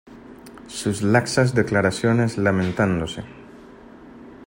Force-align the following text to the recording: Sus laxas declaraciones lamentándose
Sus 0.65 1.03
laxas 1.03 1.53
declaraciones 1.53 2.39
lamentándose 2.39 3.21